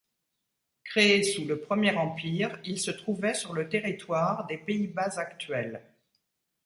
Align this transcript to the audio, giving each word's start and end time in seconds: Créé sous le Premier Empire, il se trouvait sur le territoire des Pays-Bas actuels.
Créé 0.83 1.21
sous 1.21 1.45
le 1.45 1.59
Premier 1.61 1.95
Empire, 1.95 2.59
il 2.63 2.79
se 2.79 2.89
trouvait 2.89 3.35
sur 3.35 3.53
le 3.53 3.69
territoire 3.69 4.47
des 4.47 4.57
Pays-Bas 4.57 5.19
actuels. 5.19 5.85